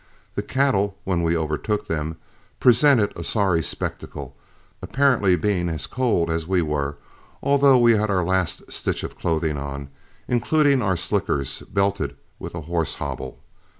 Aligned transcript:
The 0.33 0.41
cattle, 0.41 0.97
when 1.03 1.21
we 1.21 1.37
overtook 1.37 1.85
them, 1.85 2.17
presented 2.59 3.13
a 3.15 3.23
sorry 3.23 3.61
spectacle, 3.61 4.35
apparently 4.81 5.35
being 5.35 5.69
as 5.69 5.85
cold 5.85 6.31
as 6.31 6.47
we 6.47 6.63
were, 6.63 6.97
although 7.43 7.77
we 7.77 7.95
had 7.95 8.09
our 8.09 8.25
last 8.25 8.71
stitch 8.71 9.03
of 9.03 9.15
clothing 9.15 9.59
on, 9.59 9.89
including 10.27 10.81
our 10.81 10.97
slickers, 10.97 11.59
belted 11.71 12.17
with 12.39 12.55
a 12.55 12.61
horse 12.61 12.95
hobble. 12.95 13.37